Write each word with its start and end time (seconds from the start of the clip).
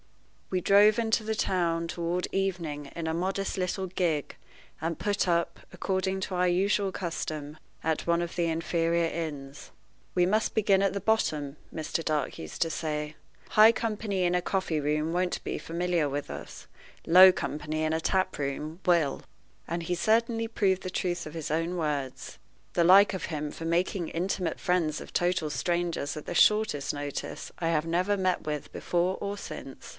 We 0.49 0.61
drove 0.61 0.99
into 0.99 1.23
the 1.23 1.35
town 1.35 1.87
toward 1.87 2.27
evening 2.33 2.91
in 2.93 3.07
a 3.07 3.13
modest 3.13 3.55
little 3.57 3.85
gig, 3.85 4.35
and 4.81 4.99
put 4.99 5.25
up, 5.25 5.61
according 5.71 6.19
to 6.21 6.35
our 6.35 6.47
usual 6.47 6.91
custom, 6.91 7.57
at 7.83 8.05
one 8.07 8.21
of 8.21 8.35
the 8.35 8.47
inferior 8.47 9.05
inns. 9.05 9.71
"We 10.13 10.25
must 10.25 10.53
begin 10.53 10.81
at 10.81 10.91
the 10.91 10.99
bottom," 10.99 11.55
Mr. 11.73 12.03
Dark 12.03 12.37
used 12.37 12.61
to 12.63 12.69
say. 12.69 13.15
"High 13.49 13.71
company 13.71 14.23
in 14.23 14.35
a 14.35 14.41
coffee 14.41 14.81
room 14.81 15.13
won't 15.13 15.41
be 15.45 15.57
familiar 15.57 16.09
with 16.09 16.29
us; 16.29 16.67
low 17.05 17.31
company 17.31 17.83
in 17.83 17.93
a 17.93 18.01
tap 18.01 18.37
room 18.37 18.79
will." 18.85 19.21
And 19.69 19.83
he 19.83 19.95
certainly 19.95 20.49
proved 20.49 20.81
the 20.81 20.89
truth 20.89 21.25
of 21.25 21.35
his 21.35 21.49
own 21.51 21.77
words. 21.77 22.39
The 22.73 22.83
like 22.83 23.13
of 23.13 23.25
him 23.25 23.51
for 23.51 23.65
making 23.65 24.09
intimate 24.09 24.59
friends 24.59 24.99
of 24.99 25.13
total 25.13 25.49
strangers 25.49 26.17
at 26.17 26.25
the 26.25 26.35
shortest 26.35 26.91
notice 26.93 27.51
I 27.59 27.69
have 27.69 27.85
never 27.85 28.17
met 28.17 28.41
with 28.41 28.73
before 28.73 29.17
or 29.21 29.37
since. 29.37 29.89